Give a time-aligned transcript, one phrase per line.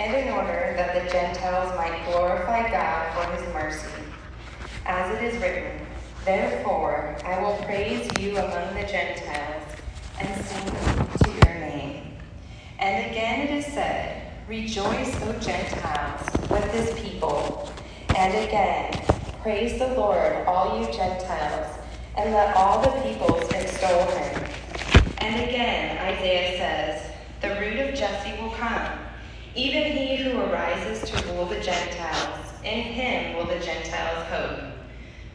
[0.00, 4.02] and in order that the Gentiles might glorify God for his mercy.
[4.86, 5.86] As it is written,
[6.24, 9.62] Therefore I will praise you among the Gentiles
[10.18, 10.64] and sing
[11.24, 12.16] to your name.
[12.78, 17.70] And again it is said, Rejoice, O Gentiles, with his people.
[18.16, 18.92] And again,
[19.42, 21.76] praise the Lord, all you Gentiles,
[22.16, 24.44] and let all the peoples extol him.
[25.18, 27.12] And again, Isaiah says,
[27.42, 28.99] The root of Jesse will come,
[29.54, 32.46] even he who arises to rule the Gentiles.
[32.64, 34.60] In him will the Gentiles hope.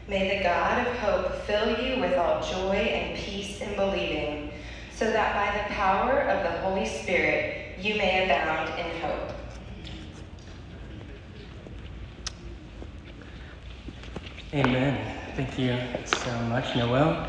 [0.08, 4.52] May the God of hope fill you with all joy and peace in believing,
[4.94, 9.32] so that by the power of the Holy Spirit you may abound in hope.
[14.54, 15.12] Amen.
[15.34, 17.28] Thank you so much, Noel.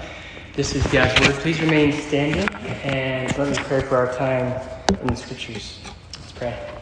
[0.54, 1.36] This is God's Word.
[1.42, 2.48] Please remain standing
[2.84, 4.62] and let me pray for our time
[5.02, 5.80] in the Scriptures.
[6.14, 6.77] Let's pray.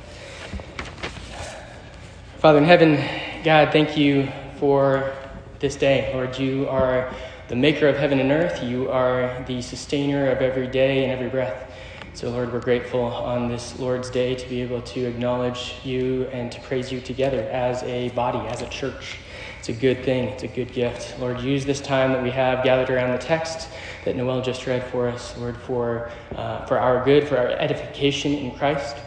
[2.45, 5.11] Father in heaven, God, thank you for
[5.57, 6.11] this day.
[6.13, 7.11] Lord, you are
[7.47, 8.61] the maker of heaven and earth.
[8.63, 11.73] You are the sustainer of every day and every breath.
[12.13, 16.51] So, Lord, we're grateful on this Lord's Day to be able to acknowledge you and
[16.51, 19.17] to praise you together as a body, as a church.
[19.57, 21.19] It's a good thing, it's a good gift.
[21.19, 23.69] Lord, use this time that we have gathered around the text
[24.03, 28.33] that Noel just read for us, Lord, for, uh, for our good, for our edification
[28.33, 28.97] in Christ,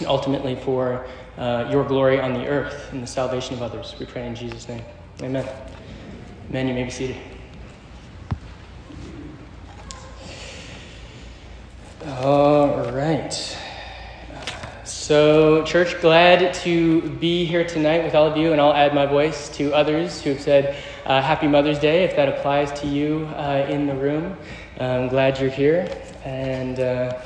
[0.00, 1.06] and ultimately for
[1.38, 3.94] uh, your glory on the earth and the salvation of others.
[3.98, 4.82] We pray in Jesus' name.
[5.22, 5.48] Amen.
[6.50, 6.68] Amen.
[6.68, 7.16] You may be seated.
[12.06, 13.58] All right.
[14.84, 19.06] So, church, glad to be here tonight with all of you, and I'll add my
[19.06, 23.28] voice to others who have said uh, Happy Mother's Day if that applies to you
[23.34, 24.36] uh, in the room.
[24.78, 25.88] I'm glad you're here
[26.24, 27.20] and uh,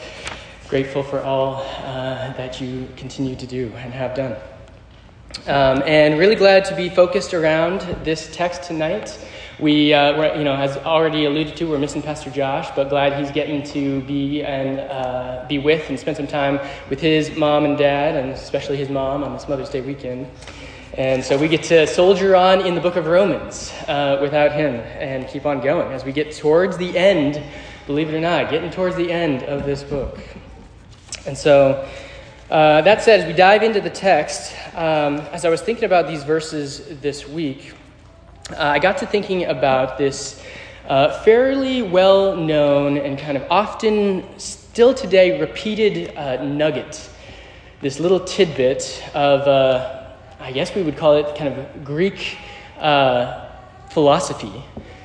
[0.74, 4.32] grateful for all uh, that you continue to do and have done.
[5.46, 9.16] Um, and really glad to be focused around this text tonight.
[9.60, 13.30] We, uh, you know, as already alluded to, we're missing Pastor Josh, but glad he's
[13.30, 16.58] getting to be and uh, be with and spend some time
[16.90, 20.26] with his mom and dad, and especially his mom on this Mother's Day weekend.
[20.98, 24.74] And so we get to soldier on in the book of Romans uh, without him
[24.74, 27.40] and keep on going as we get towards the end,
[27.86, 30.18] believe it or not, getting towards the end of this book.
[31.26, 31.88] And so,
[32.50, 36.06] uh, that said, as we dive into the text, um, as I was thinking about
[36.06, 37.72] these verses this week,
[38.50, 40.42] uh, I got to thinking about this
[40.86, 47.08] uh, fairly well known and kind of often, still today, repeated uh, nugget.
[47.80, 50.08] This little tidbit of, uh,
[50.40, 52.36] I guess we would call it kind of Greek
[52.78, 53.48] uh,
[53.88, 54.52] philosophy,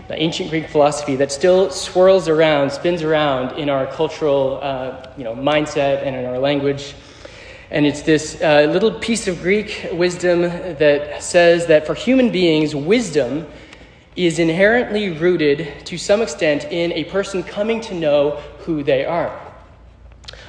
[0.09, 5.23] the ancient Greek philosophy that still swirls around, spins around in our cultural uh, you
[5.23, 6.95] know, mindset and in our language.
[7.69, 12.73] And it's this uh, little piece of Greek wisdom that says that for human beings,
[12.73, 13.45] wisdom
[14.15, 18.31] is inherently rooted to some extent in a person coming to know
[18.65, 19.39] who they are.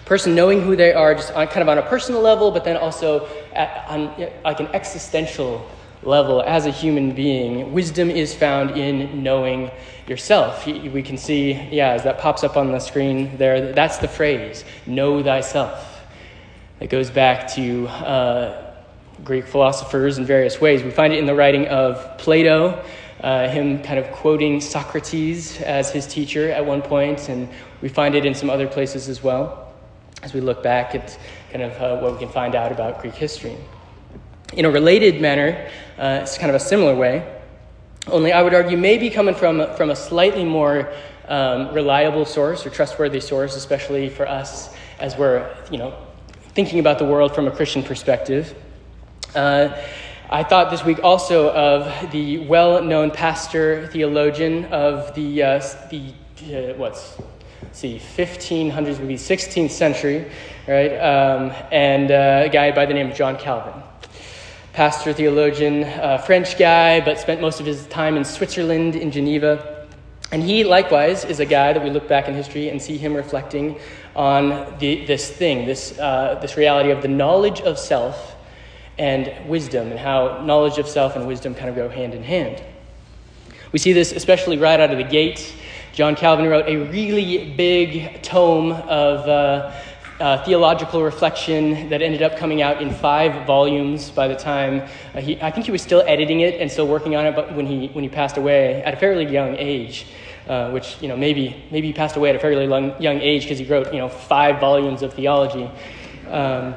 [0.06, 2.78] Person knowing who they are, just on, kind of on a personal level, but then
[2.78, 4.06] also at, on
[4.42, 5.70] like an existential
[6.02, 7.72] level as a human being.
[7.72, 9.70] Wisdom is found in knowing
[10.06, 10.66] yourself.
[10.66, 14.64] We can see, yeah, as that pops up on the screen there, that's the phrase
[14.86, 16.02] know thyself.
[16.80, 18.74] It goes back to uh,
[19.22, 20.82] Greek philosophers in various ways.
[20.82, 22.82] We find it in the writing of Plato,
[23.20, 27.48] uh, him kind of quoting Socrates as his teacher at one point, and
[27.82, 29.72] we find it in some other places as well
[30.22, 31.18] as we look back at
[31.52, 33.56] kind of uh, what we can find out about Greek history.
[34.54, 35.68] In a related manner,
[35.98, 37.40] uh, it's kind of a similar way,
[38.06, 40.92] only I would argue maybe coming from, from a slightly more
[41.28, 45.94] um, reliable source or trustworthy source, especially for us as we're, you know,
[46.54, 48.54] thinking about the world from a Christian perspective.
[49.34, 49.80] Uh,
[50.28, 56.12] I thought this week also of the well known pastor theologian of the, uh, the
[56.72, 57.16] uh, what's,
[57.72, 60.30] see, 1500s, maybe 16th century,
[60.66, 60.96] right?
[60.96, 63.89] Um, and uh, a guy by the name of John Calvin.
[64.72, 69.88] Pastor, theologian, uh, French guy, but spent most of his time in Switzerland, in Geneva.
[70.30, 73.14] And he, likewise, is a guy that we look back in history and see him
[73.14, 73.80] reflecting
[74.14, 78.36] on the, this thing, this, uh, this reality of the knowledge of self
[78.96, 82.62] and wisdom, and how knowledge of self and wisdom kind of go hand in hand.
[83.72, 85.52] We see this especially right out of the gate.
[85.92, 89.72] John Calvin wrote a really big tome of uh,
[90.20, 95.20] uh, theological reflection that ended up coming out in five volumes by the time uh,
[95.20, 97.66] he, I think he was still editing it and still working on it, but when
[97.66, 100.06] he, when he passed away at a fairly young age.
[100.48, 103.42] Uh, which you know maybe maybe he passed away at a fairly long, young age
[103.42, 105.70] because he wrote you know five volumes of theology.
[106.28, 106.74] Um,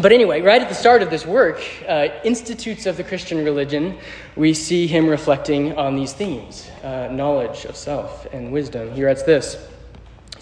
[0.00, 3.98] but anyway, right at the start of this work, uh, Institutes of the Christian Religion,
[4.36, 8.92] we see him reflecting on these themes uh, knowledge of self and wisdom.
[8.94, 9.58] He writes this.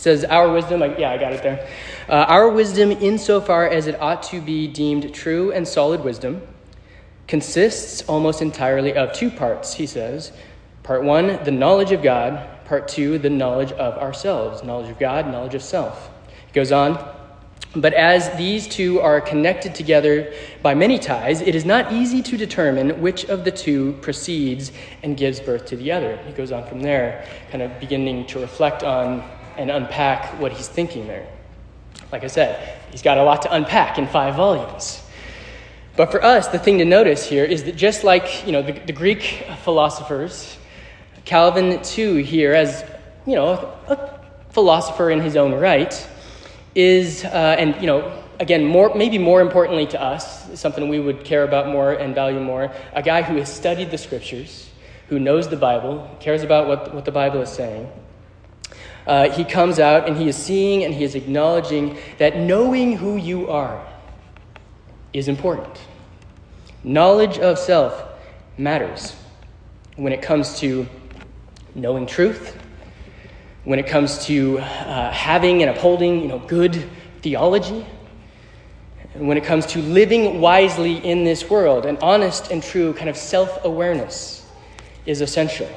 [0.01, 1.69] Says, Our wisdom, yeah, I got it there.
[2.09, 6.41] Uh, our wisdom, insofar as it ought to be deemed true and solid wisdom,
[7.29, 10.33] consists almost entirely of two parts, he says.
[10.85, 12.65] Part one, the knowledge of God.
[12.65, 14.65] Part two, the knowledge of ourselves.
[14.65, 16.09] Knowledge of God, knowledge of self.
[16.47, 16.97] He goes on.
[17.77, 20.33] But as these two are connected together
[20.63, 24.73] by many ties, it is not easy to determine which of the two proceeds
[25.03, 26.17] and gives birth to the other.
[26.27, 29.23] He goes on from there, kind of beginning to reflect on
[29.61, 31.29] and unpack what he's thinking there.
[32.11, 35.03] Like I said, he's got a lot to unpack in five volumes.
[35.97, 38.73] But for us, the thing to notice here is that just like you know the,
[38.73, 40.57] the Greek philosophers,
[41.27, 42.85] Calvin too here as
[43.27, 46.09] you know a philosopher in his own right
[46.75, 51.23] is, uh, and you know, again, more, maybe more importantly to us, something we would
[51.23, 54.71] care about more and value more, a guy who has studied the scriptures,
[55.09, 57.91] who knows the Bible, cares about what, what the Bible is saying.
[59.11, 63.17] Uh, he comes out and he is seeing and he is acknowledging that knowing who
[63.17, 63.85] you are
[65.13, 65.81] is important.
[66.85, 68.05] Knowledge of self
[68.57, 69.17] matters
[69.97, 70.87] when it comes to
[71.75, 72.57] knowing truth,
[73.65, 76.89] when it comes to uh, having and upholding you know, good
[77.21, 77.85] theology,
[79.15, 83.11] and when it comes to living wisely in this world, an honest and true kind
[83.11, 84.47] of self awareness
[85.05, 85.69] is essential.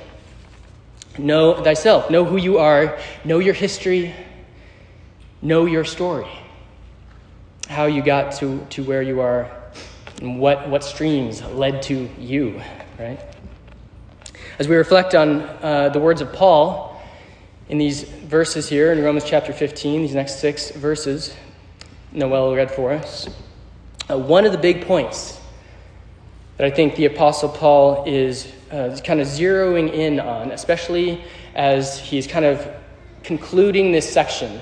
[1.18, 4.14] Know thyself, know who you are, know your history,
[5.42, 6.28] know your story,
[7.68, 9.52] how you got to, to where you are,
[10.22, 12.62] and what, what streams led to you,
[12.98, 13.20] right?
[14.58, 17.02] As we reflect on uh, the words of Paul,
[17.70, 21.34] in these verses here in Romans chapter 15, these next six verses,
[22.12, 23.28] Noel read for us,
[24.10, 25.40] uh, one of the big points
[26.58, 31.24] that I think the Apostle Paul is uh, kind of zeroing in on, especially
[31.54, 32.68] as he's kind of
[33.22, 34.60] concluding this section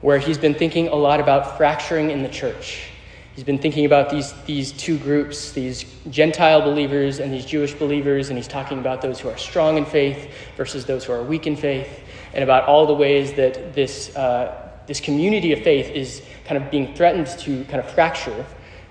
[0.00, 2.88] where he's been thinking a lot about fracturing in the church.
[3.34, 8.30] He's been thinking about these, these two groups, these Gentile believers and these Jewish believers,
[8.30, 11.46] and he's talking about those who are strong in faith versus those who are weak
[11.46, 12.00] in faith
[12.32, 16.70] and about all the ways that this, uh, this community of faith is kind of
[16.70, 18.46] being threatened to kind of fracture,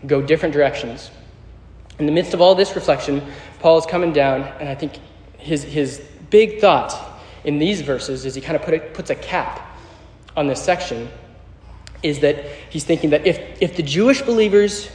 [0.05, 1.09] go different directions.
[1.97, 3.23] In the midst of all this reflection,
[3.65, 4.99] Paul is coming down, and I think
[5.39, 6.93] his, his big thought
[7.43, 9.59] in these verses is he kind of put a, puts a cap
[10.37, 11.09] on this section
[12.03, 14.87] is that he's thinking that if, if the Jewish believers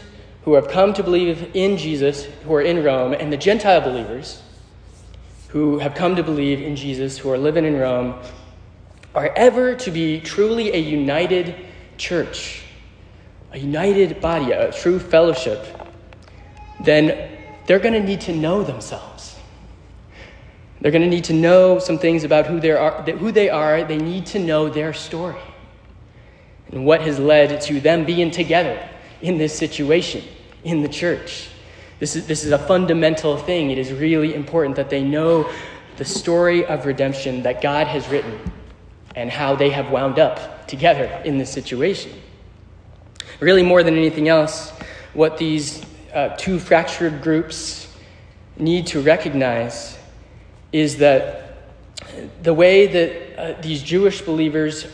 [0.45, 4.41] who have come to believe in Jesus, who are in Rome, and the Gentile believers
[5.49, 8.21] who have come to believe in Jesus, who are living in Rome,
[9.17, 11.57] are ever to be truly a united
[11.99, 12.63] church,
[13.51, 15.67] a united body, a true fellowship,
[16.85, 17.30] then
[17.71, 19.37] they're going to need to know themselves.
[20.81, 23.85] They're going to need to know some things about who they are, who they are.
[23.85, 25.39] They need to know their story
[26.73, 28.89] and what has led to them being together
[29.23, 30.25] in this situation
[30.65, 31.49] in the church.
[32.01, 33.71] This is, this is a fundamental thing.
[33.71, 35.49] It is really important that they know
[35.97, 38.37] the story of redemption that God has written
[39.15, 42.11] and how they have wound up together in this situation.
[43.39, 44.73] Really, more than anything else,
[45.15, 47.87] what these uh, two fractured groups
[48.57, 49.99] need to recognize
[50.73, 51.57] is that
[52.43, 54.87] the way that uh, these Jewish believers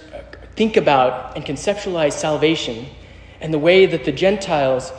[0.54, 2.86] think about and conceptualize salvation,
[3.40, 4.92] and the way that the Gentiles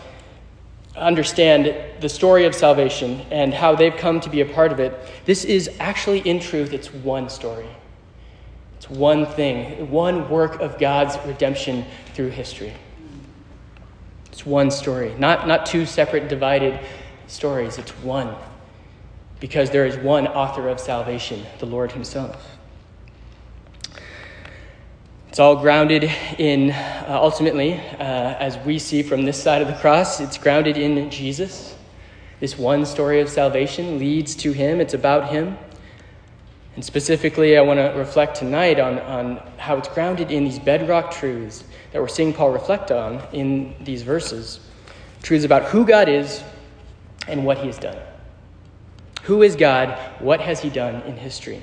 [0.95, 4.93] understand the story of salvation and how they've come to be a part of it,
[5.25, 7.67] this is actually, in truth, it's one story.
[8.77, 12.73] It's one thing, one work of God's redemption through history.
[14.37, 16.79] It's one story, not, not two separate, divided
[17.25, 17.79] stories.
[17.79, 18.35] It's one.
[19.39, 22.55] Because there is one author of salvation, the Lord Himself.
[25.29, 26.03] It's all grounded
[26.37, 28.03] in, uh, ultimately, uh,
[28.37, 31.75] as we see from this side of the cross, it's grounded in Jesus.
[32.39, 35.57] This one story of salvation leads to Him, it's about Him.
[36.75, 41.09] And specifically, I want to reflect tonight on, on how it's grounded in these bedrock
[41.09, 44.59] truths that we're seeing Paul reflect on in these verses.
[45.23, 46.43] Truths about who God is
[47.27, 47.97] and what he has done.
[49.23, 49.97] Who is God?
[50.19, 51.61] What has he done in history?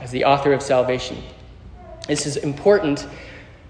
[0.00, 1.22] As the author of salvation.
[2.06, 3.06] This is important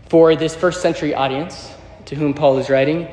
[0.08, 1.72] for this first century audience
[2.06, 3.08] to whom Paul is writing,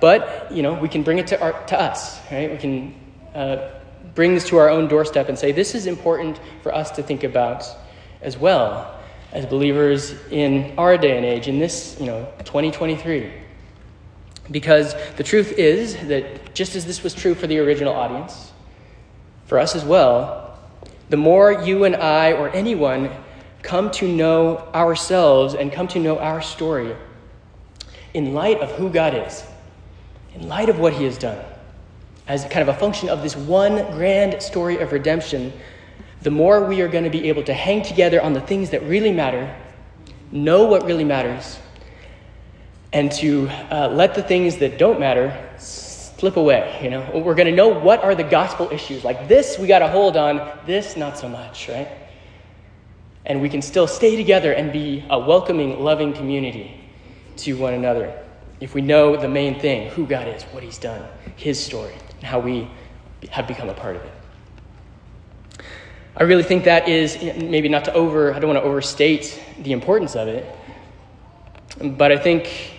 [0.00, 2.50] but you know we can bring it to, our, to us, right?
[2.50, 2.94] We can
[3.34, 3.70] uh,
[4.14, 7.24] bring this to our own doorstep and say, this is important for us to think
[7.24, 7.64] about
[8.20, 8.95] as well
[9.32, 13.32] as believers in our day and age, in this, you know, 2023.
[14.50, 18.52] Because the truth is that just as this was true for the original audience,
[19.46, 20.58] for us as well,
[21.08, 23.10] the more you and I or anyone
[23.62, 26.94] come to know ourselves and come to know our story
[28.14, 29.44] in light of who God is,
[30.34, 31.44] in light of what He has done,
[32.28, 35.52] as kind of a function of this one grand story of redemption,
[36.22, 38.82] the more we are going to be able to hang together on the things that
[38.82, 39.54] really matter,
[40.32, 41.58] know what really matters,
[42.92, 46.78] and to uh, let the things that don't matter slip away.
[46.82, 49.04] You know, we're going to know what are the gospel issues.
[49.04, 50.58] Like this, we got to hold on.
[50.66, 51.88] This, not so much, right?
[53.26, 56.80] And we can still stay together and be a welcoming, loving community
[57.38, 58.18] to one another
[58.60, 61.06] if we know the main thing who God is, what He's done,
[61.36, 62.68] His story, and how we
[63.30, 64.12] have become a part of it.
[66.18, 69.72] I really think that is maybe not to over, I don't want to overstate the
[69.72, 70.46] importance of it,
[71.78, 72.72] but I think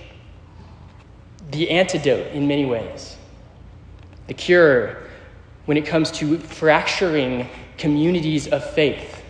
[1.51, 3.15] the antidote in many ways,
[4.25, 4.98] the cure
[5.65, 9.22] when it comes to fracturing communities of faith,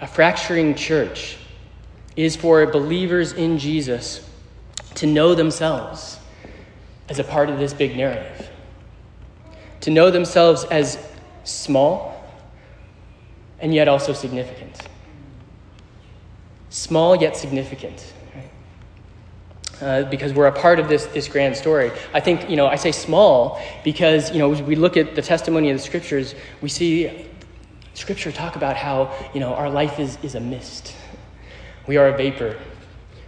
[0.00, 1.36] a fracturing church,
[2.16, 4.28] is for believers in Jesus
[4.96, 6.18] to know themselves
[7.08, 8.50] as a part of this big narrative,
[9.82, 10.98] to know themselves as
[11.44, 12.11] small
[13.62, 14.76] and yet also significant.
[16.68, 18.12] Small yet significant.
[19.80, 21.90] Uh, because we're a part of this, this grand story.
[22.14, 25.70] I think, you know, I say small because, you know, we look at the testimony
[25.70, 27.26] of the scriptures, we see
[27.94, 30.94] scripture talk about how, you know, our life is, is a mist.
[31.88, 32.58] We are a vapor.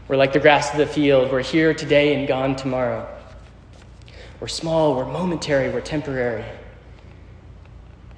[0.07, 1.33] We're like the grass of the field.
[1.33, 3.09] We're here today and gone tomorrow.
[4.39, 6.45] We're small, we're momentary, we're temporary.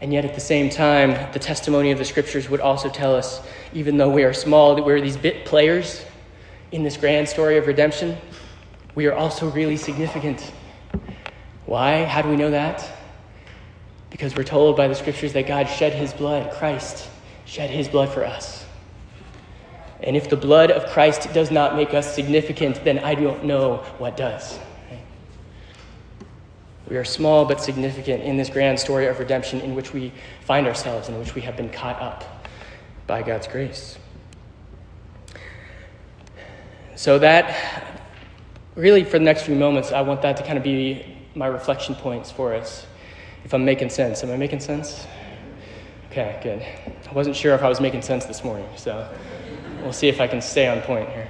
[0.01, 3.41] And yet, at the same time, the testimony of the scriptures would also tell us,
[3.73, 6.05] even though we are small, that we're these bit players
[6.73, 8.17] in this grand story of redemption,
[8.95, 10.53] we are also really significant.
[11.65, 12.05] Why?
[12.05, 12.87] How do we know that?
[14.11, 17.09] Because we're told by the scriptures that God shed his blood, Christ
[17.45, 18.67] shed his blood for us.
[20.03, 23.79] And if the blood of Christ does not make us significant, then I don't know
[23.99, 24.59] what does.
[26.89, 30.13] We are small but significant in this grand story of redemption in which we
[30.43, 32.47] find ourselves, in which we have been caught up
[33.07, 33.99] by God's grace.
[36.95, 38.03] So, that
[38.75, 41.95] really, for the next few moments, I want that to kind of be my reflection
[41.95, 42.87] points for us.
[43.45, 44.25] If I'm making sense.
[44.25, 45.07] Am I making sense?
[46.11, 46.63] Okay, good.
[47.09, 49.09] I wasn't sure if I was making sense this morning, so.
[49.83, 51.29] We'll see if I can stay on point here.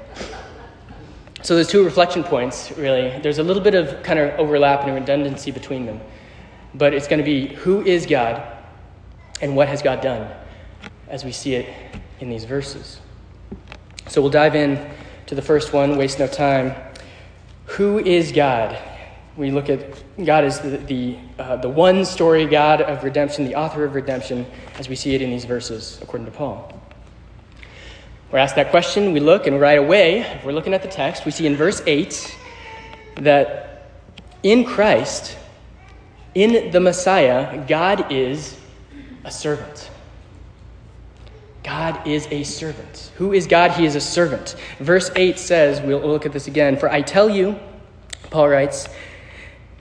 [1.46, 3.20] So there's two reflection points, really.
[3.20, 6.00] There's a little bit of kind of overlap and redundancy between them.
[6.74, 8.42] But it's going to be who is God
[9.40, 10.28] and what has God done
[11.06, 11.72] as we see it
[12.18, 12.98] in these verses.
[14.08, 14.90] So we'll dive in
[15.26, 16.74] to the first one, waste no time.
[17.66, 18.76] Who is God?
[19.36, 23.54] We look at God as the, the, uh, the one story God of redemption, the
[23.54, 24.46] author of redemption,
[24.80, 26.75] as we see it in these verses, according to Paul.
[28.30, 31.24] We're asked that question, we look, and right away, if we're looking at the text,
[31.24, 32.36] we see in verse 8
[33.20, 33.92] that
[34.42, 35.36] in Christ,
[36.34, 38.58] in the Messiah, God is
[39.24, 39.90] a servant.
[41.62, 43.10] God is a servant.
[43.16, 43.72] Who is God?
[43.72, 44.56] He is a servant.
[44.78, 46.76] Verse 8 says, we'll look at this again.
[46.76, 47.58] For I tell you,
[48.30, 48.88] Paul writes,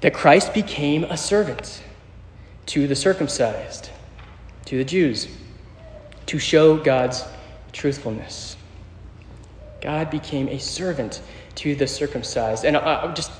[0.01, 1.83] that Christ became a servant
[2.67, 3.89] to the circumcised,
[4.65, 5.27] to the Jews,
[6.27, 7.23] to show God's
[7.75, 8.57] truthfulness.
[9.81, 11.21] God became a servant
[11.55, 12.65] to the circumcised.
[12.65, 13.31] And uh, just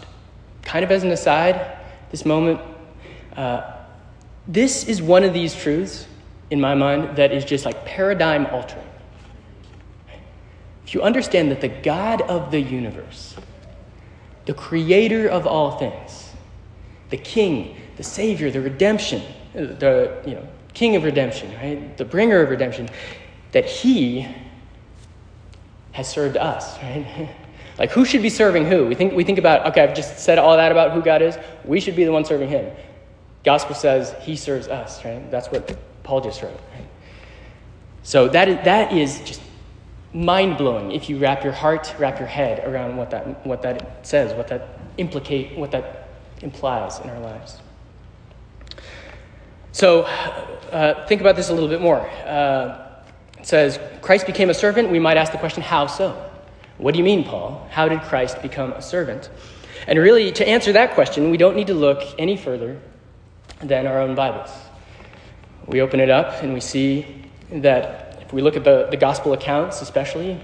[0.64, 1.78] kind of as an aside,
[2.12, 2.60] this moment,
[3.36, 3.72] uh,
[4.48, 6.06] this is one of these truths
[6.52, 8.86] in my mind that is just like paradigm altering.
[10.86, 13.36] If you understand that the God of the universe,
[14.46, 16.30] the creator of all things,
[17.10, 19.24] the king, the savior, the redemption,
[19.54, 21.98] the you know, king of redemption, right?
[21.98, 22.90] The bringer of redemption,
[23.56, 24.28] that he
[25.94, 27.30] has served us, right?
[27.80, 28.86] like, who should be serving who?
[28.86, 31.38] We think, we think about, okay, I've just said all that about who God is.
[31.64, 32.70] We should be the one serving him.
[33.46, 35.32] Gospel says he serves us, right?
[35.32, 36.86] That's what Paul just wrote, right?
[38.04, 39.42] So that is, that is just
[40.12, 44.06] mind blowing if you wrap your heart, wrap your head around what that, what that
[44.06, 46.10] says, what that implicate, what that
[46.42, 47.62] implies in our lives.
[49.72, 52.02] So uh, think about this a little bit more.
[52.26, 52.85] Uh,
[53.48, 56.32] says, Christ became a servant, we might ask the question, how so?
[56.78, 57.68] What do you mean, Paul?
[57.72, 59.30] How did Christ become a servant?
[59.88, 62.80] And really, to answer that question, we don't need to look any further
[63.60, 64.50] than our own Bibles.
[65.68, 69.34] We open it up and we see that if we look at the, the gospel
[69.34, 70.42] accounts, especially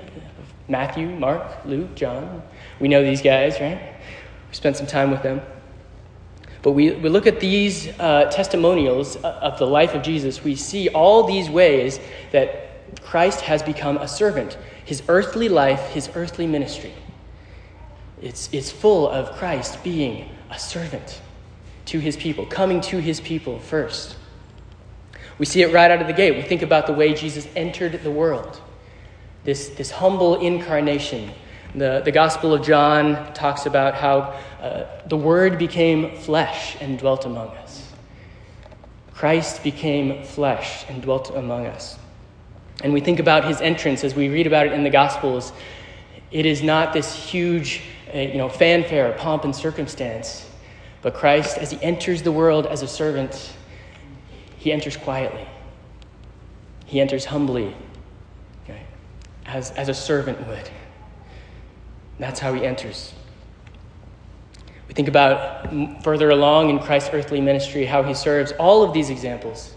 [0.68, 2.44] Matthew, Mark, Luke, John,
[2.80, 3.82] we know these guys, right?
[4.50, 5.42] We spent some time with them.
[6.62, 10.90] But we, we look at these uh, testimonials of the life of Jesus, we see
[10.90, 12.00] all these ways
[12.32, 12.71] that
[13.04, 14.58] Christ has become a servant.
[14.86, 16.94] His earthly life, his earthly ministry.
[18.22, 21.22] It's, it's full of Christ being a servant
[21.86, 24.16] to his people, coming to his people first.
[25.38, 26.36] We see it right out of the gate.
[26.36, 28.62] We think about the way Jesus entered the world,
[29.44, 31.32] this, this humble incarnation.
[31.74, 37.26] The, the Gospel of John talks about how uh, the Word became flesh and dwelt
[37.26, 37.92] among us.
[39.14, 41.98] Christ became flesh and dwelt among us.
[42.82, 45.54] And we think about his entrance as we read about it in the Gospels.
[46.32, 47.82] It is not this huge
[48.14, 50.48] uh, you know, fanfare, pomp, and circumstance.
[51.02, 53.54] But Christ, as he enters the world as a servant,
[54.58, 55.48] he enters quietly.
[56.86, 57.76] He enters humbly,
[58.64, 58.82] okay,
[59.46, 60.70] as, as a servant would.
[62.20, 63.14] That's how he enters.
[64.88, 69.10] We think about further along in Christ's earthly ministry how he serves all of these
[69.10, 69.74] examples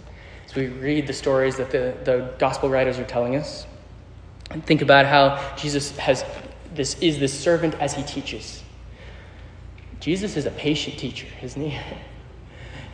[0.54, 3.66] we read the stories that the, the gospel writers are telling us.
[4.50, 6.24] And think about how Jesus has
[6.74, 8.62] this is this servant as he teaches.
[10.00, 11.78] Jesus is a patient teacher, isn't he?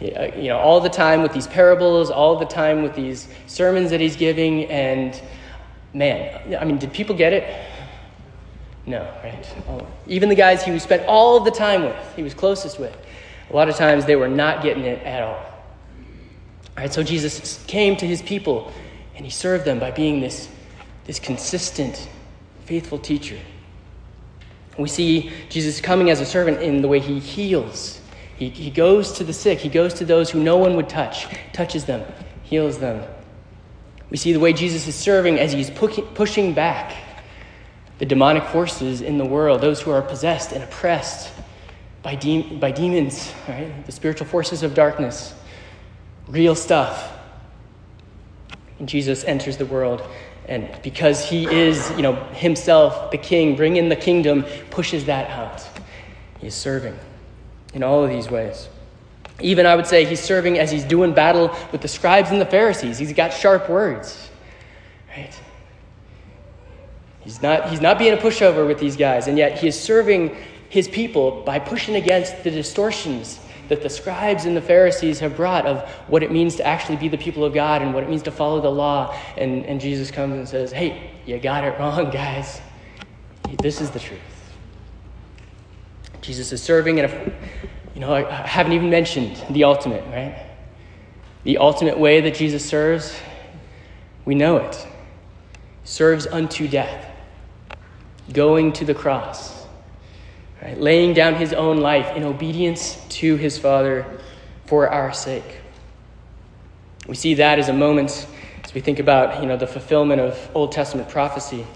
[0.41, 4.01] you know, all the time with these parables, all the time with these sermons that
[4.01, 5.21] he's giving, and
[5.93, 7.67] man, I mean, did people get it?
[8.87, 9.47] No, right?
[10.07, 12.97] Even the guys he spent all the time with, he was closest with,
[13.51, 15.50] a lot of times they were not getting it at all.
[16.77, 18.73] All right, so Jesus came to his people
[19.17, 20.49] and he served them by being this,
[21.05, 22.09] this consistent,
[22.65, 23.39] faithful teacher.
[24.79, 28.01] We see Jesus coming as a servant in the way he heals.
[28.37, 31.27] He, he goes to the sick, he goes to those who no one would touch,
[31.53, 32.03] touches them,
[32.45, 33.05] heals them.
[34.09, 36.97] We see the way Jesus is serving as he's pushing back
[37.99, 41.31] the demonic forces in the world, those who are possessed and oppressed
[42.03, 43.85] by, de- by demons, right?
[43.85, 45.35] the spiritual forces of darkness,
[46.31, 47.13] real stuff.
[48.79, 50.03] And Jesus enters the world
[50.51, 55.67] and because he is, you know, himself the king, bringing the kingdom, pushes that out.
[56.41, 56.99] He's serving
[57.73, 58.69] in all of these ways.
[59.41, 62.47] Even I would say he's serving as he's doing battle with the scribes and the
[62.47, 62.99] Pharisees.
[62.99, 64.29] He's got sharp words,
[65.17, 65.33] right?
[67.21, 70.37] He's not, he's not being a pushover with these guys, and yet he is serving
[70.69, 73.39] his people by pushing against the distortions
[73.71, 77.07] that the scribes and the Pharisees have brought of what it means to actually be
[77.07, 79.17] the people of God and what it means to follow the law.
[79.37, 82.61] And, and Jesus comes and says, Hey, you got it wrong, guys.
[83.63, 84.21] This is the truth.
[86.21, 87.33] Jesus is serving, and if,
[87.95, 90.51] you know, I haven't even mentioned the ultimate, right?
[91.45, 93.17] The ultimate way that Jesus serves,
[94.25, 94.87] we know it.
[95.85, 97.07] Serves unto death,
[98.33, 99.60] going to the cross
[100.63, 100.79] right?
[100.81, 104.07] laying down his own life in obedience to his Father
[104.67, 105.59] for our sake.
[107.07, 108.27] We see that as a moment
[108.63, 111.67] as we think about you know, the fulfillment of Old Testament prophecy.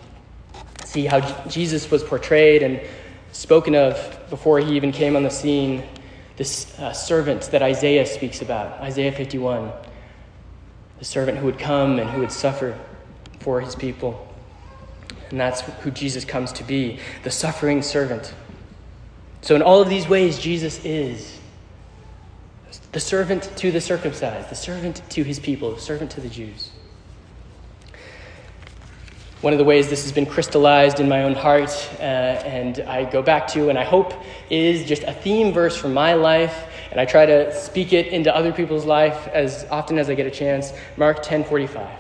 [0.85, 2.81] See how Jesus was portrayed and
[3.33, 3.97] spoken of
[4.31, 5.83] before he even came on the scene.
[6.37, 9.73] This uh, servant that Isaiah speaks about, Isaiah 51,
[10.99, 12.79] the servant who would come and who would suffer
[13.41, 14.25] for his people.
[15.31, 18.35] And that's who Jesus comes to be the suffering servant.
[19.45, 21.39] So, in all of these ways, Jesus is
[22.93, 26.71] the servant to the circumcised, the servant to his people, the servant to the Jews.
[29.43, 33.05] One of the ways this has been crystallized in my own heart, uh, and I
[33.05, 34.15] go back to, and I hope
[34.49, 38.35] is just a theme verse from my life, and I try to speak it into
[38.35, 40.73] other people's life as often as I get a chance.
[40.97, 41.91] Mark 10:45.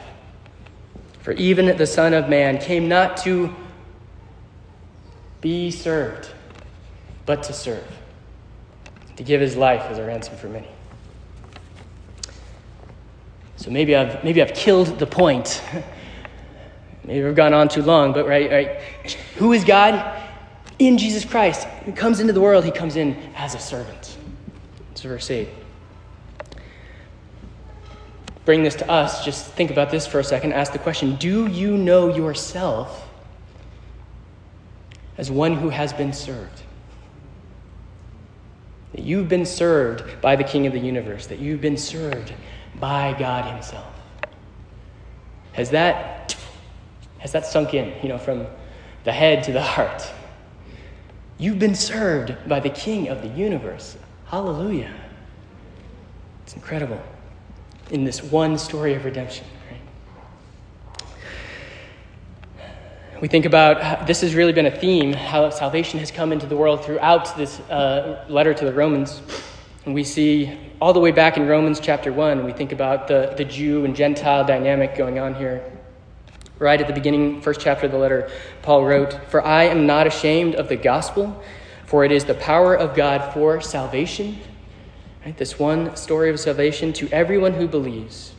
[1.21, 3.55] For even the Son of Man came not to
[5.43, 6.31] be served,
[7.27, 7.85] but to serve,
[9.17, 10.69] to give his life as a ransom for many.
[13.57, 15.63] So maybe I've, maybe I've killed the point.
[17.05, 18.81] maybe I've gone on too long, but right, right.
[19.37, 20.21] Who is God?
[20.79, 21.67] In Jesus Christ.
[21.87, 24.19] He comes into the world, he comes in as a servant.
[24.93, 25.49] It's verse 8.
[28.45, 30.53] Bring this to us, just think about this for a second.
[30.53, 33.09] Ask the question Do you know yourself
[35.17, 36.64] as one who has been served?
[38.95, 42.33] That you've been served by the King of the universe, that you've been served
[42.79, 43.93] by God Himself.
[45.53, 46.37] Has that,
[47.19, 48.47] has that sunk in, you know, from
[49.03, 50.09] the head to the heart?
[51.39, 53.97] You've been served by the King of the universe.
[54.27, 54.95] Hallelujah.
[56.45, 57.03] It's incredible
[57.91, 59.45] in this one story of redemption.
[59.69, 59.81] Right?
[63.25, 66.59] We think about this has really been a theme, how salvation has come into the
[66.59, 69.23] world throughout this uh, letter to the Romans.
[69.87, 73.33] And we see all the way back in Romans chapter 1, we think about the,
[73.35, 75.65] the Jew and Gentile dynamic going on here.
[76.59, 80.07] Right at the beginning, first chapter of the letter, Paul wrote, For I am not
[80.07, 81.43] ashamed of the gospel,
[81.87, 84.39] for it is the power of God for salvation.
[85.25, 85.35] Right?
[85.35, 88.35] This one story of salvation to everyone who believes,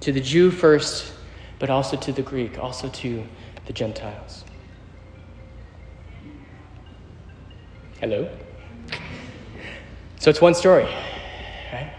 [0.00, 1.12] to the Jew first,
[1.60, 3.24] but also to the Greek, also to
[3.70, 4.44] the Gentiles.
[8.00, 8.28] Hello?
[10.18, 10.86] So it's one story,
[11.72, 11.92] right?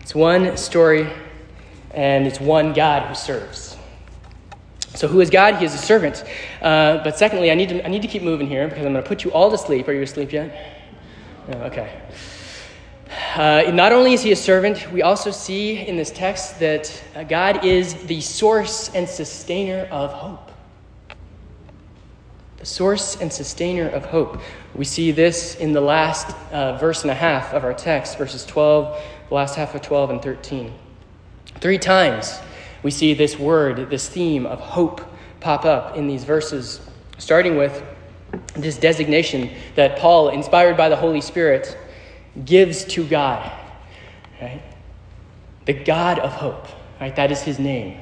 [0.00, 1.08] It's one story,
[1.92, 3.78] and it's one God who serves.
[4.94, 5.54] So, who is God?
[5.54, 6.24] He is a servant.
[6.60, 9.02] Uh, but secondly, I need, to, I need to keep moving here because I'm going
[9.02, 9.88] to put you all to sleep.
[9.88, 10.78] Are you asleep yet?
[11.48, 12.02] Oh, okay.
[13.34, 17.22] Uh, not only is he a servant, we also see in this text that uh,
[17.22, 20.51] God is the source and sustainer of hope
[22.62, 24.40] the source and sustainer of hope.
[24.72, 28.46] We see this in the last uh, verse and a half of our text, verses
[28.46, 30.72] 12, the last half of 12 and 13.
[31.58, 32.38] Three times
[32.84, 35.00] we see this word, this theme of hope
[35.40, 36.80] pop up in these verses,
[37.18, 37.82] starting with
[38.54, 41.76] this designation that Paul, inspired by the Holy Spirit,
[42.44, 43.50] gives to God.
[44.40, 44.62] Right?
[45.64, 46.68] The God of hope.
[47.00, 47.16] Right?
[47.16, 48.01] That is his name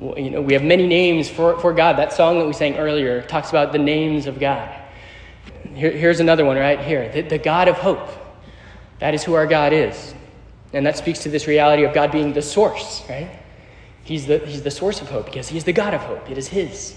[0.00, 1.98] you know, we have many names for, for God.
[1.98, 4.68] That song that we sang earlier talks about the names of God.
[5.74, 8.08] Here, here's another one right here the, the God of hope.
[8.98, 10.14] That is who our God is.
[10.72, 13.30] And that speaks to this reality of God being the source, right?
[14.02, 16.30] He's the, he's the source of hope because he's the God of hope.
[16.30, 16.96] It is his.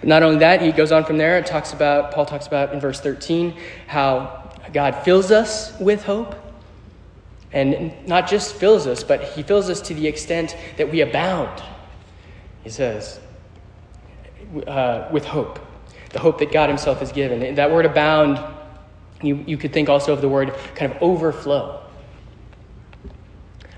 [0.00, 1.38] But not only that, he goes on from there.
[1.38, 6.36] It talks about, Paul talks about in verse 13 how God fills us with hope
[7.52, 11.62] and not just fills us, but he fills us to the extent that we abound,
[12.62, 13.20] he says,
[14.66, 15.58] uh, with hope.
[16.10, 17.42] The hope that God himself has given.
[17.42, 18.38] And that word abound,
[19.22, 21.82] you, you could think also of the word kind of overflow.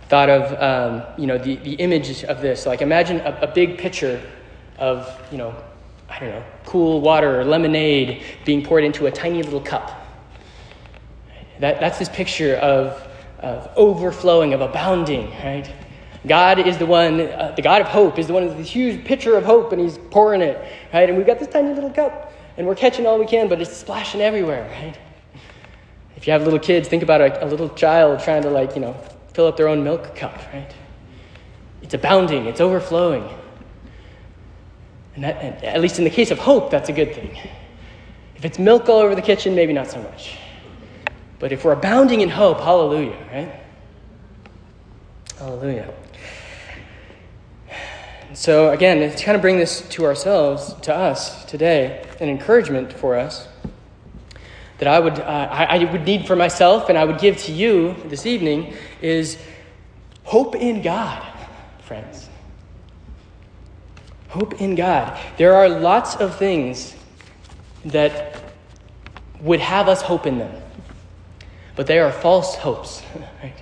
[0.08, 2.66] Thought of, um, you know, the, the image of this.
[2.66, 4.20] Like imagine a, a big pitcher
[4.78, 5.54] of, you know,
[6.08, 9.96] I don't know, cool water or lemonade being poured into a tiny little cup.
[11.60, 13.06] That, that's this picture of
[13.40, 15.70] of overflowing, of abounding, right?
[16.26, 19.04] God is the one, uh, the God of hope is the one with this huge
[19.04, 20.56] pitcher of hope, and He's pouring it,
[20.92, 21.08] right?
[21.08, 23.74] And we've got this tiny little cup, and we're catching all we can, but it's
[23.74, 24.98] splashing everywhere, right?
[26.16, 28.82] If you have little kids, think about a, a little child trying to, like, you
[28.82, 28.94] know,
[29.32, 30.72] fill up their own milk cup, right?
[31.80, 33.26] It's abounding, it's overflowing.
[35.14, 37.38] And, that, and at least in the case of hope, that's a good thing.
[38.36, 40.36] If it's milk all over the kitchen, maybe not so much.
[41.40, 43.60] But if we're abounding in hope, hallelujah, right?
[45.38, 45.92] Hallelujah.
[48.34, 53.16] So, again, to kind of bring this to ourselves, to us today, an encouragement for
[53.16, 53.48] us
[54.78, 57.52] that I would, uh, I, I would need for myself and I would give to
[57.52, 59.38] you this evening is
[60.24, 61.26] hope in God,
[61.80, 62.28] friends.
[64.28, 65.18] Hope in God.
[65.38, 66.94] There are lots of things
[67.86, 68.42] that
[69.40, 70.62] would have us hope in them
[71.80, 73.02] but they are false hopes.
[73.42, 73.54] Right?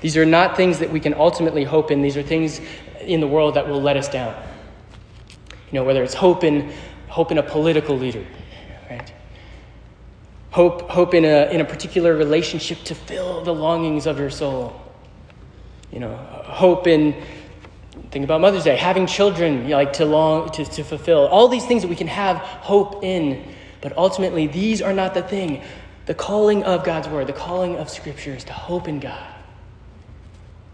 [0.00, 2.00] These are not things that we can ultimately hope in.
[2.00, 2.58] These are things
[3.02, 4.34] in the world that will let us down.
[5.70, 6.72] You know, whether it's hope in,
[7.08, 8.24] hope in a political leader,
[8.88, 9.12] right?
[10.52, 14.80] Hope, hope in, a, in a particular relationship to fill the longings of your soul.
[15.92, 17.14] You know, hope in,
[18.10, 21.26] think about Mother's Day, having children you know, like to, long, to, to fulfill.
[21.26, 23.54] All these things that we can have hope in.
[23.82, 25.62] But ultimately, these are not the thing.
[26.06, 29.34] The calling of God's word, the calling of Scripture is to hope in God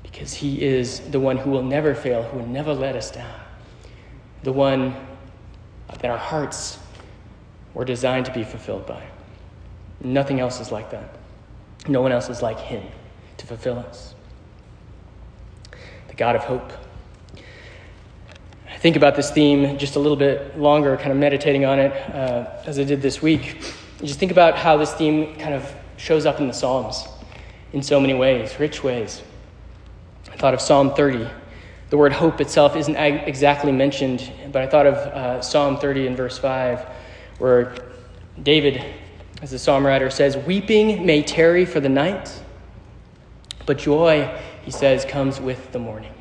[0.02, 3.40] because He is the one who will never fail, who will never let us down,
[4.42, 4.94] the one
[5.88, 6.78] that our hearts
[7.74, 9.02] were designed to be fulfilled by.
[10.00, 11.16] Nothing else is like that.
[11.88, 12.82] No one else is like Him
[13.36, 14.14] to fulfill us.
[16.08, 16.72] The God of hope.
[18.70, 21.92] I think about this theme just a little bit longer, kind of meditating on it
[22.14, 23.62] uh, as I did this week.
[24.00, 27.08] You just think about how this theme kind of shows up in the Psalms
[27.72, 29.22] in so many ways, rich ways.
[30.30, 31.26] I thought of Psalm 30.
[31.88, 36.16] The word hope itself isn't exactly mentioned, but I thought of uh, Psalm 30 in
[36.16, 36.86] verse 5,
[37.38, 37.74] where
[38.42, 38.84] David,
[39.40, 42.42] as the psalm writer says, Weeping may tarry for the night,
[43.64, 44.30] but joy,
[44.62, 46.12] he says, comes with the morning.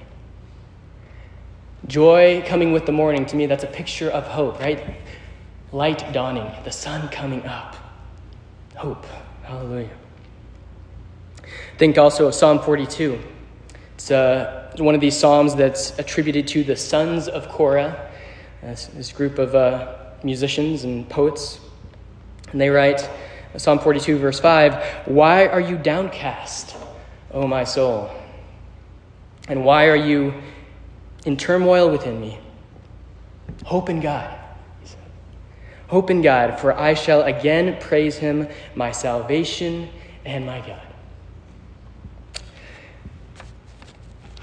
[1.87, 4.81] Joy coming with the morning, to me, that's a picture of hope, right?
[5.75, 7.75] Light dawning, the sun coming up.
[8.77, 9.05] Hope.
[9.43, 9.89] Hallelujah.
[11.77, 13.19] Think also of Psalm 42.
[13.95, 18.09] It's uh, one of these psalms that's attributed to the sons of Korah.
[18.61, 21.59] this, this group of uh, musicians and poets.
[22.53, 23.09] And they write
[23.57, 26.77] Psalm 42, verse 5 Why are you downcast,
[27.31, 28.09] O my soul?
[29.49, 30.33] And why are you
[31.25, 32.39] in turmoil within me?
[33.65, 34.44] Hope in God.
[35.87, 39.89] Hope in God, for I shall again praise him, my salvation
[40.25, 40.81] and my God.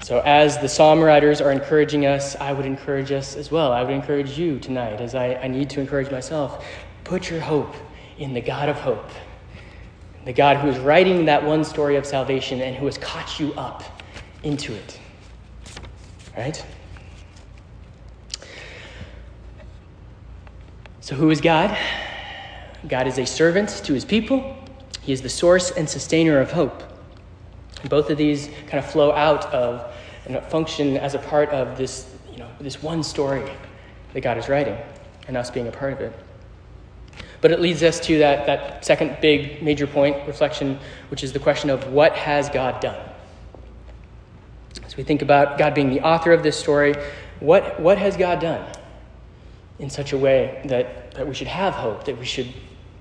[0.03, 3.71] So, as the psalm writers are encouraging us, I would encourage us as well.
[3.71, 6.65] I would encourage you tonight, as I, I need to encourage myself.
[7.05, 7.73] Put your hope
[8.17, 9.09] in the God of hope,
[10.25, 13.53] the God who is writing that one story of salvation and who has caught you
[13.53, 13.83] up
[14.43, 14.99] into it.
[16.37, 16.65] Right?
[21.03, 21.77] So, who is God?
[22.87, 24.55] God is a servant to his people,
[25.01, 26.81] he is the source and sustainer of hope.
[27.89, 29.93] both of these kind of flow out of
[30.25, 33.43] and function as a part of this, you know, this one story
[34.13, 34.77] that God is writing
[35.27, 36.13] and us being a part of it.
[37.41, 41.39] But it leads us to that, that second big major point, reflection, which is the
[41.39, 43.09] question of what has God done?
[44.85, 46.95] As we think about God being the author of this story,
[47.41, 48.65] what, what has God done
[49.79, 52.51] in such a way that, that we should have hope, that we should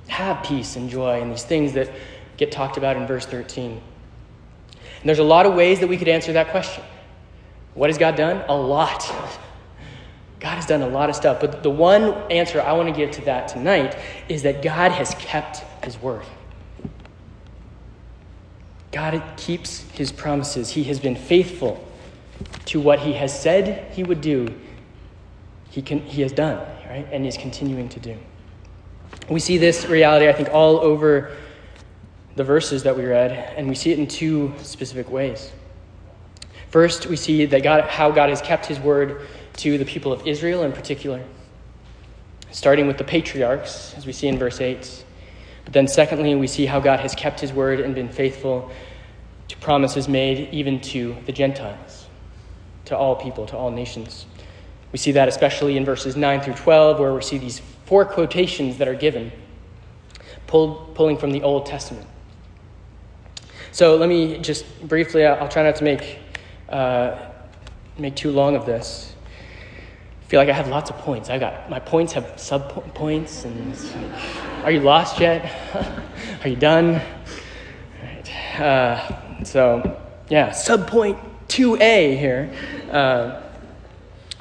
[0.09, 1.91] have peace and joy, and these things that
[2.37, 3.71] get talked about in verse 13?
[3.71, 6.83] And there's a lot of ways that we could answer that question.
[7.75, 8.45] What has God done?
[8.49, 9.03] A lot.
[10.41, 11.41] God has done a lot of stuff.
[11.41, 13.97] But the one answer I want to give to that tonight
[14.29, 16.25] is that God has kept his word.
[18.91, 20.71] God keeps his promises.
[20.71, 21.87] He has been faithful
[22.67, 24.49] to what he has said he would do.
[25.73, 27.09] He, can, he has done, right?
[27.11, 28.19] And is continuing to do.
[29.31, 31.35] We see this reality, I think, all over
[32.37, 35.51] the verses that we read, and we see it in two specific ways.
[36.69, 39.27] First, we see that God, how God has kept his word
[39.59, 41.25] to the people of Israel in particular,
[42.51, 45.05] starting with the patriarchs, as we see in verse 8.
[45.65, 48.71] But then, secondly, we see how God has kept his word and been faithful
[49.49, 52.09] to promises made even to the Gentiles,
[52.85, 54.27] to all people, to all nations.
[54.93, 58.79] We see that especially in verses 9 through 12, where we see these four quotations
[58.79, 59.33] that are given,
[60.47, 62.07] pulled, pulling from the Old Testament.
[63.73, 66.19] So let me just briefly, I'll try not to make,
[66.69, 67.19] uh,
[67.97, 69.13] make too long of this
[70.23, 71.29] I feel like I have lots of points.
[71.29, 73.77] I got my points have sub points, and
[74.65, 75.53] are you lost yet?
[76.43, 77.03] are you done?
[78.03, 78.59] Right.
[78.59, 80.01] Uh, so
[80.31, 82.51] yeah, sub point two A here.
[82.91, 83.42] Uh,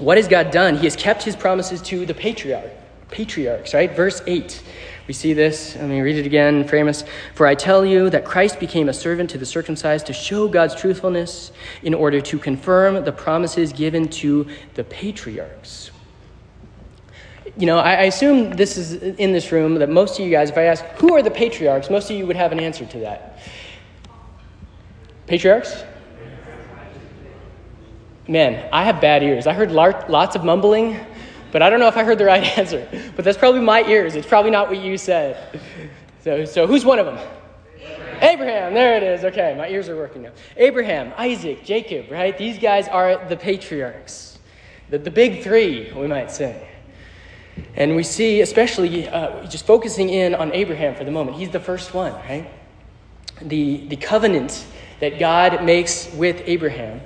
[0.01, 0.75] what has God done?
[0.75, 2.71] He has kept His promises to the patriarch,
[3.09, 3.73] patriarchs.
[3.73, 4.61] Right, verse eight.
[5.07, 5.75] We see this.
[5.75, 6.67] Let me read it again.
[6.67, 7.03] Famous.
[7.35, 10.75] For I tell you that Christ became a servant to the circumcised to show God's
[10.75, 11.51] truthfulness
[11.83, 15.91] in order to confirm the promises given to the patriarchs.
[17.57, 20.49] You know, I, I assume this is in this room that most of you guys,
[20.49, 22.99] if I ask, who are the patriarchs, most of you would have an answer to
[22.99, 23.39] that.
[25.27, 25.83] Patriarchs?
[28.27, 29.47] Man, I have bad ears.
[29.47, 30.99] I heard lots of mumbling
[31.51, 32.87] but I don't know if I heard the right answer.
[33.15, 34.15] But that's probably my ears.
[34.15, 35.59] It's probably not what you said.
[36.23, 37.17] So, so who's one of them?
[37.77, 38.17] Abraham.
[38.21, 38.73] Abraham.
[38.73, 39.23] There it is.
[39.25, 40.31] Okay, my ears are working now.
[40.57, 42.37] Abraham, Isaac, Jacob, right?
[42.37, 44.37] These guys are the patriarchs,
[44.89, 46.67] the, the big three, we might say.
[47.75, 51.59] And we see, especially uh, just focusing in on Abraham for the moment, he's the
[51.59, 52.49] first one, right?
[53.41, 54.65] The, the covenant
[54.99, 57.01] that God makes with Abraham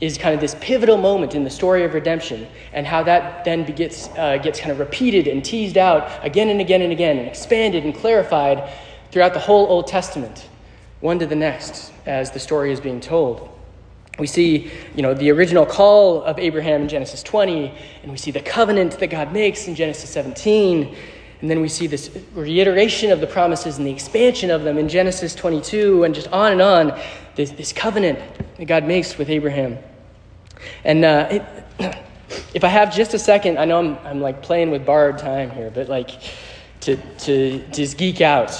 [0.00, 3.64] is kind of this pivotal moment in the story of redemption and how that then
[3.64, 7.26] gets, uh, gets kind of repeated and teased out again and again and again and
[7.26, 8.70] expanded and clarified
[9.10, 10.48] throughout the whole Old Testament,
[11.00, 13.48] one to the next, as the story is being told.
[14.18, 18.30] We see, you know, the original call of Abraham in Genesis 20, and we see
[18.30, 20.96] the covenant that God makes in Genesis 17,
[21.40, 24.88] and then we see this reiteration of the promises and the expansion of them in
[24.88, 27.00] Genesis 22, and just on and on,
[27.36, 28.18] this, this covenant
[28.56, 29.78] that God makes with Abraham.
[30.84, 31.42] And uh, it,
[32.54, 35.50] if I have just a second, I know I'm, I'm like playing with borrowed time
[35.50, 36.10] here, but like
[36.80, 38.52] to, to just geek out.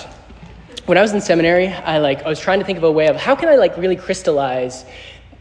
[0.86, 3.08] When I was in seminary, I like I was trying to think of a way
[3.08, 4.84] of how can I like really crystallize,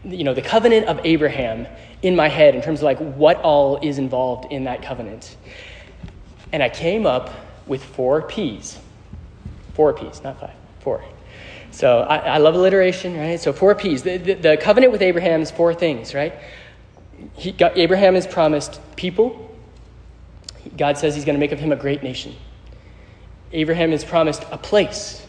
[0.04, 1.66] you know, the covenant of Abraham
[2.02, 5.36] in my head in terms of like what all is involved in that covenant.
[6.52, 7.30] And I came up
[7.66, 8.78] with four P's.
[9.74, 11.02] Four P's, not five, four.
[11.78, 13.38] So I, I love alliteration, right?
[13.38, 14.02] So four P's.
[14.02, 16.34] The, the, the, covenant with Abraham is four things, right?
[17.34, 19.56] He got, Abraham is promised people.
[20.76, 22.34] God says he's going to make of him a great nation.
[23.52, 25.24] Abraham is promised a place.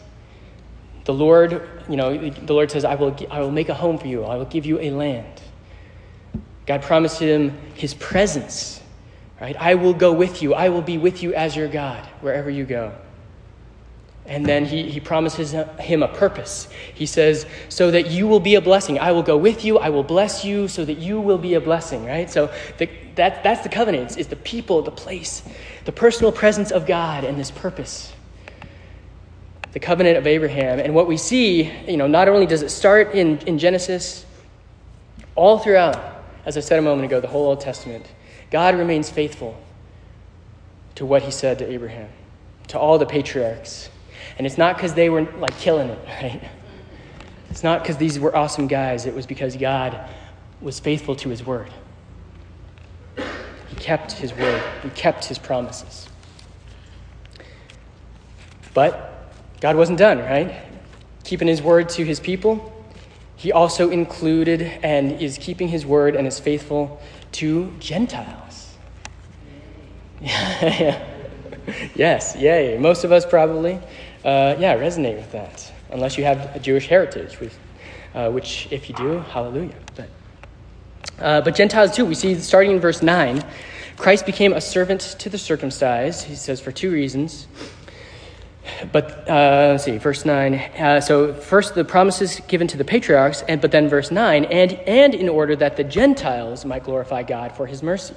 [1.04, 4.08] The Lord, you know, the Lord says, I will, I will make a home for
[4.08, 4.24] you.
[4.24, 5.40] I will give you a land.
[6.66, 8.80] God promised him his presence,
[9.40, 9.56] Right?
[9.56, 10.52] I will go with you.
[10.54, 12.92] I will be with you as your God wherever you go.
[14.30, 16.68] And then he, he promises him a purpose.
[16.94, 18.96] He says, so that you will be a blessing.
[19.00, 19.78] I will go with you.
[19.80, 22.30] I will bless you so that you will be a blessing, right?
[22.30, 24.16] So the, that, that's the covenant.
[24.16, 25.42] It's, the people, the place,
[25.84, 28.12] the personal presence of God and this purpose.
[29.72, 30.78] The covenant of Abraham.
[30.78, 34.24] And what we see, you know, not only does it start in, in Genesis,
[35.34, 38.06] all throughout, as I said a moment ago, the whole Old Testament,
[38.52, 39.60] God remains faithful
[40.94, 42.10] to what he said to Abraham,
[42.68, 43.89] to all the patriarchs.
[44.40, 46.40] And it's not because they were like killing it, right?
[47.50, 49.04] It's not because these were awesome guys.
[49.04, 50.08] It was because God
[50.62, 51.70] was faithful to his word.
[53.18, 56.08] He kept his word, he kept his promises.
[58.72, 60.62] But God wasn't done, right?
[61.22, 62.72] Keeping his word to his people,
[63.36, 66.98] he also included and is keeping his word and is faithful
[67.32, 68.74] to Gentiles.
[71.94, 72.78] yes, yay.
[72.78, 73.78] Most of us probably
[74.24, 77.58] uh, yeah, resonate with that, unless you have a Jewish heritage, with,
[78.14, 79.74] uh, which, if you do, hallelujah.
[79.96, 80.08] But,
[81.18, 83.42] uh, but Gentiles too, we see starting in verse 9,
[83.96, 87.46] Christ became a servant to the circumcised, he says, for two reasons.
[88.92, 90.54] But uh, let's see, verse 9.
[90.54, 94.72] Uh, so, first, the promises given to the patriarchs, and, but then verse 9, and,
[94.72, 98.14] and in order that the Gentiles might glorify God for his mercy.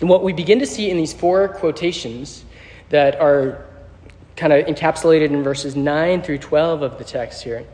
[0.00, 2.44] And what we begin to see in these four quotations
[2.90, 3.64] that are
[4.38, 7.66] kind of encapsulated in verses 9 through 12 of the text here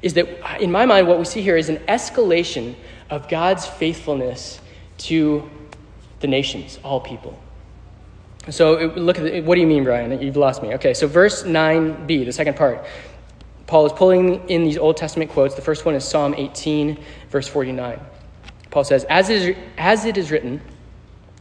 [0.00, 2.74] is that, in my mind, what we see here is an escalation
[3.10, 4.60] of God's faithfulness
[4.98, 5.48] to
[6.20, 7.38] the nations, all people.
[8.48, 10.20] So, look at the, what do you mean, Bryan?
[10.22, 10.72] You've lost me.
[10.74, 12.84] Okay, so verse 9b, the second part.
[13.66, 15.54] Paul is pulling in these Old Testament quotes.
[15.54, 18.00] The first one is Psalm 18, verse 49.
[18.70, 20.62] Paul says, As it is, as it is written,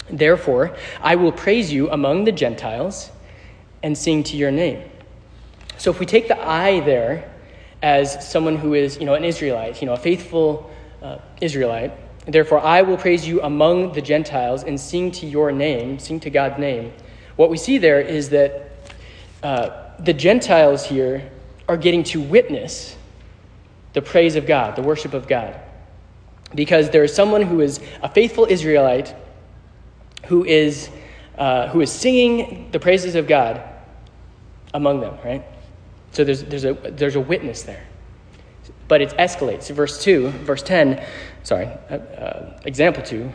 [0.10, 3.12] Therefore, I will praise you among the Gentiles
[3.88, 4.84] and sing to your name.
[5.78, 7.32] So if we take the I there
[7.82, 10.70] as someone who is, you know, an Israelite, you know, a faithful
[11.02, 11.94] uh, Israelite,
[12.26, 16.30] therefore I will praise you among the Gentiles and sing to your name, sing to
[16.30, 16.92] God's name.
[17.38, 18.72] What we see there is that
[19.42, 19.70] uh,
[20.00, 21.32] the Gentiles here
[21.70, 22.98] are getting to witness
[23.94, 25.58] the praise of God, the worship of God.
[26.54, 29.16] Because there is someone who is a faithful Israelite
[30.26, 30.90] who is
[31.38, 33.62] uh, who is singing the praises of God
[34.78, 35.44] among them, right?
[36.12, 37.84] So there's, there's, a, there's a witness there.
[38.88, 39.70] But it escalates.
[39.70, 41.06] Verse 2, verse 10,
[41.44, 43.30] sorry, uh, uh, example 2,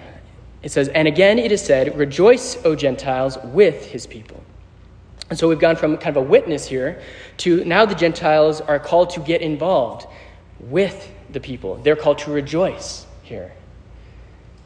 [0.63, 4.43] it says, And again it is said, Rejoice, O Gentiles, with his people.
[5.29, 7.03] And so we've gone from kind of a witness here
[7.39, 10.07] to now the Gentiles are called to get involved
[10.61, 11.77] with the people.
[11.77, 13.53] They're called to rejoice here.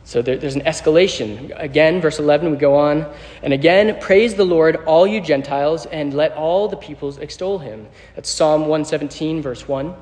[0.06, 1.52] So there, there's an escalation.
[1.60, 3.12] Again, verse 11, we go on.
[3.42, 7.88] And again, praise the Lord, all you Gentiles, and let all the peoples extol him.
[8.14, 9.92] That's Psalm 117, verse 1.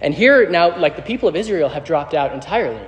[0.00, 2.86] And here now, like the people of Israel have dropped out entirely.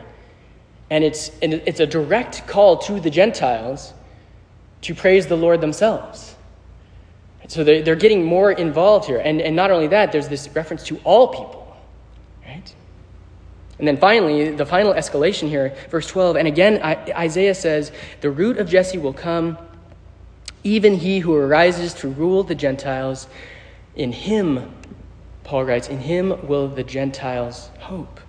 [0.88, 3.92] And it's, and it's a direct call to the Gentiles
[4.82, 6.36] to praise the Lord themselves.
[7.48, 9.18] So they're they're getting more involved here.
[9.18, 11.63] And, and not only that, there's this reference to all people?
[13.78, 16.36] And then finally, the final escalation here, verse 12.
[16.36, 19.58] And again, Isaiah says, The root of Jesse will come,
[20.62, 23.26] even he who arises to rule the Gentiles.
[23.96, 24.72] In him,
[25.44, 28.20] Paul writes, in him will the Gentiles hope.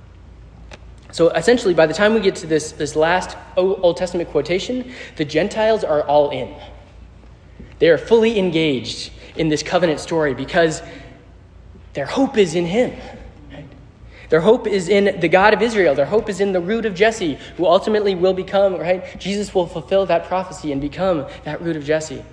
[1.12, 5.23] So essentially, by the time we get to this, this last Old Testament quotation, the
[5.23, 6.53] Gentiles are all in.
[7.79, 10.81] They are fully engaged in this covenant story because
[11.93, 12.93] their hope is in him.
[14.29, 15.95] Their hope is in the God of Israel.
[15.95, 19.19] Their hope is in the root of Jesse, who ultimately will become, right?
[19.19, 22.23] Jesus will fulfill that prophecy and become that root of Jesse.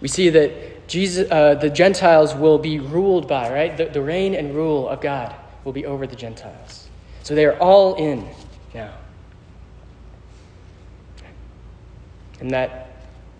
[0.00, 3.76] We see that Jesus, uh, the Gentiles will be ruled by, right?
[3.76, 6.88] The, the reign and rule of God will be over the Gentiles.
[7.22, 8.28] So they are all in
[8.74, 8.94] now.
[12.40, 12.90] And that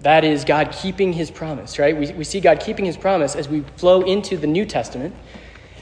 [0.02, 1.96] that is God keeping his promise, right?
[1.96, 5.14] We, we see God keeping his promise as we flow into the New Testament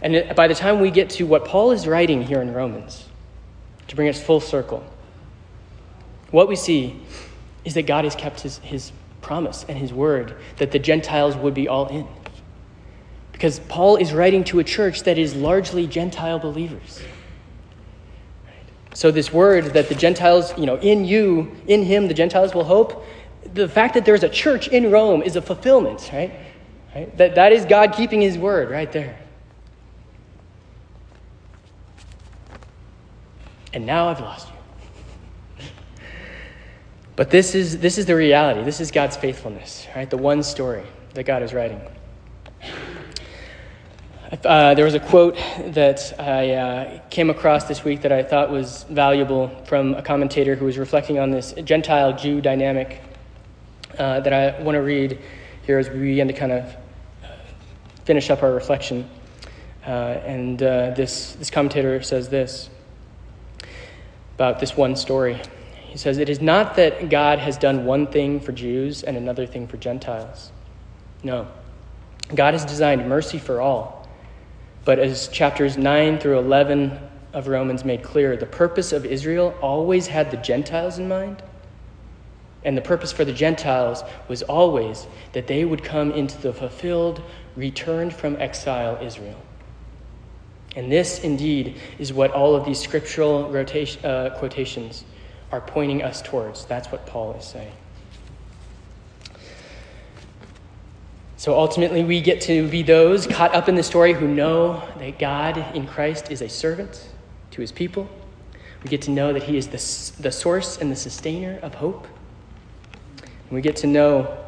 [0.02, 3.06] and by the time we get to what Paul is writing here in Romans,
[3.88, 4.84] to bring us full circle,
[6.30, 7.00] what we see
[7.64, 11.54] is that God has kept his, his promise and his word that the Gentiles would
[11.54, 12.06] be all in.
[13.32, 17.00] Because Paul is writing to a church that is largely Gentile believers.
[18.94, 22.64] So, this word that the Gentiles, you know, in you, in him, the Gentiles will
[22.64, 23.04] hope,
[23.54, 26.32] the fact that there's a church in Rome is a fulfillment, right?
[26.94, 27.16] right?
[27.16, 29.16] That, that is God keeping his word right there.
[33.72, 34.54] And now I've lost you.
[37.16, 38.62] But this is, this is the reality.
[38.62, 40.08] This is God's faithfulness, right?
[40.08, 41.80] The one story that God is writing.
[44.44, 45.36] Uh, there was a quote
[45.68, 50.54] that I uh, came across this week that I thought was valuable from a commentator
[50.54, 53.00] who was reflecting on this Gentile Jew dynamic
[53.98, 55.18] uh, that I want to read
[55.66, 56.76] here as we begin to kind of
[58.04, 59.08] finish up our reflection.
[59.84, 62.70] Uh, and uh, this, this commentator says this
[64.38, 65.40] about this one story.
[65.88, 69.46] He says, It is not that God has done one thing for Jews and another
[69.46, 70.52] thing for Gentiles.
[71.22, 71.48] No.
[72.34, 73.98] God has designed mercy for all
[74.88, 76.98] but as chapters 9 through 11
[77.34, 81.42] of Romans made clear, the purpose of Israel always had the Gentiles in mind.
[82.64, 87.20] And the purpose for the Gentiles was always that they would come into the fulfilled,
[87.54, 89.38] returned from exile Israel.
[90.78, 95.04] And this, indeed, is what all of these scriptural rotation, uh, quotations
[95.50, 96.66] are pointing us towards.
[96.66, 97.72] That's what Paul is saying.
[101.36, 105.18] So ultimately, we get to be those caught up in the story who know that
[105.18, 107.08] God in Christ is a servant
[107.50, 108.08] to his people.
[108.84, 112.06] We get to know that he is the, the source and the sustainer of hope.
[113.20, 114.38] And we get to know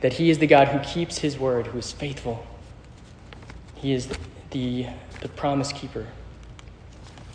[0.00, 2.46] that he is the God who keeps his word, who is faithful.
[3.74, 4.08] He is
[4.50, 4.86] the,
[5.20, 6.06] the promise keeper.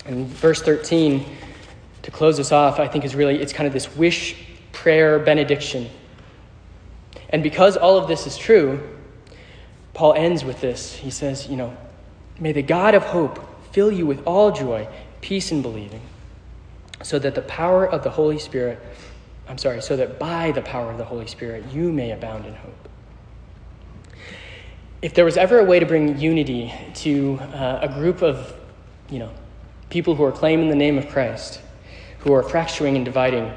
[0.05, 1.25] And verse 13,
[2.01, 4.35] to close us off, I think is really, it's kind of this wish,
[4.71, 5.89] prayer, benediction
[7.33, 8.79] and because all of this is true,
[9.95, 10.93] Paul ends with this.
[10.93, 11.75] He says, You know,
[12.39, 14.87] may the God of hope fill you with all joy,
[15.19, 16.01] peace, and believing,
[17.01, 18.79] so that the power of the Holy Spirit,
[19.49, 22.53] I'm sorry, so that by the power of the Holy Spirit you may abound in
[22.53, 22.87] hope.
[25.03, 28.53] If there was ever a way to bring unity to uh, a group of,
[29.09, 29.31] you know,
[29.89, 31.59] people who are claiming the name of Christ,
[32.19, 33.51] who are fracturing and dividing,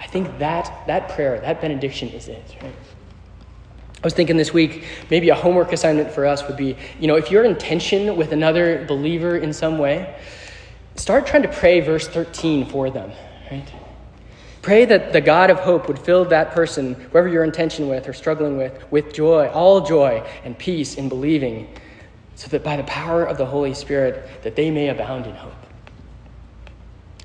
[0.00, 2.56] I think that, that prayer, that benediction is it.
[2.60, 2.74] Right?
[2.74, 7.14] I was thinking this week, maybe a homework assignment for us would be you know,
[7.14, 10.20] if you're in tension with another believer in some way,
[10.96, 13.12] start trying to pray verse 13 for them,
[13.48, 13.72] right?
[14.62, 18.08] Pray that the God of hope would fill that person, whoever you're in tension with
[18.08, 21.72] or struggling with, with joy, all joy and peace in believing,
[22.34, 25.54] so that by the power of the Holy Spirit, that they may abound in hope.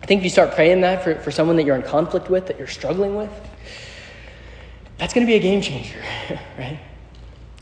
[0.01, 2.47] I think if you start praying that for, for someone that you're in conflict with,
[2.47, 3.31] that you're struggling with,
[4.97, 6.01] that's going to be a game changer,
[6.57, 6.79] right?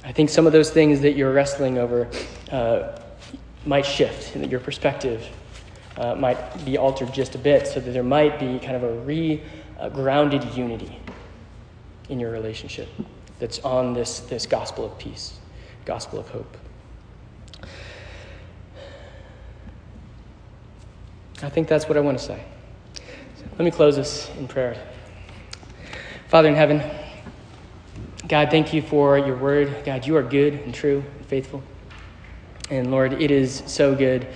[0.04, 2.10] I think some of those things that you're wrestling over
[2.52, 3.00] uh,
[3.66, 5.28] might shift, and that your perspective
[5.98, 8.94] uh, might be altered just a bit, so that there might be kind of a
[9.00, 9.42] re
[9.94, 11.00] grounded unity
[12.10, 12.88] in your relationship
[13.40, 15.40] that's on this, this gospel of peace,
[15.86, 16.58] gospel of hope.
[21.42, 22.44] I think that's what I want to say.
[23.38, 24.78] So let me close this in prayer.
[26.28, 26.84] Father in heaven,
[28.28, 29.84] God, thank you for your word.
[29.84, 31.64] God, you are good and true and faithful.
[32.70, 34.28] And Lord, it is so good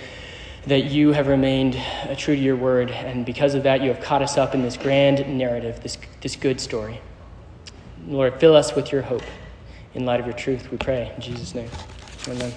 [0.66, 2.90] that you have remained uh, true to your word.
[2.90, 6.34] And because of that, you have caught us up in this grand narrative, this, this
[6.36, 7.00] good story.
[8.06, 9.22] Lord, fill us with your hope
[9.94, 11.10] in light of your truth, we pray.
[11.14, 11.70] In Jesus' name.
[12.28, 12.52] Amen.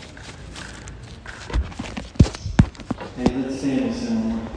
[3.16, 4.47] Hey, let's sing.